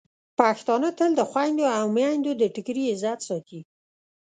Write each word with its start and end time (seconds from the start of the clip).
پښتانه 0.39 0.89
تل 0.97 1.11
د 1.15 1.21
خویندو 1.29 1.65
او 1.79 1.85
میندو 1.95 2.31
د 2.37 2.43
ټکري 2.55 2.83
عزت 2.93 3.19
ساتي. 3.27 3.59